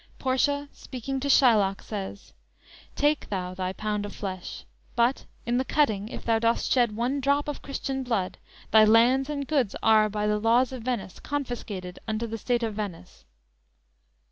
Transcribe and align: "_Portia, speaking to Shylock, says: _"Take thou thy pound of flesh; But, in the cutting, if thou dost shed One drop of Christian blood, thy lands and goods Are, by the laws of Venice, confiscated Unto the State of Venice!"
"_Portia, 0.17 0.67
speaking 0.71 1.19
to 1.19 1.27
Shylock, 1.29 1.83
says: 1.83 2.33
_"Take 2.95 3.29
thou 3.29 3.53
thy 3.53 3.71
pound 3.71 4.03
of 4.03 4.15
flesh; 4.15 4.65
But, 4.95 5.25
in 5.45 5.59
the 5.59 5.63
cutting, 5.63 6.07
if 6.07 6.25
thou 6.25 6.39
dost 6.39 6.71
shed 6.71 6.95
One 6.95 7.19
drop 7.21 7.47
of 7.47 7.61
Christian 7.61 8.01
blood, 8.01 8.39
thy 8.71 8.83
lands 8.83 9.29
and 9.29 9.45
goods 9.47 9.75
Are, 9.83 10.09
by 10.09 10.25
the 10.25 10.39
laws 10.39 10.71
of 10.71 10.81
Venice, 10.81 11.19
confiscated 11.19 11.99
Unto 12.07 12.25
the 12.25 12.39
State 12.39 12.63
of 12.63 12.73
Venice!" 12.73 13.25